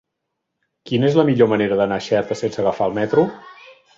Quina 0.91 1.07
és 1.09 1.17
la 1.19 1.25
millor 1.27 1.51
manera 1.51 1.77
d'anar 1.81 2.01
a 2.01 2.05
Xerta 2.05 2.37
sense 2.41 2.61
agafar 2.65 2.91
el 2.93 2.99
metro? 2.99 3.29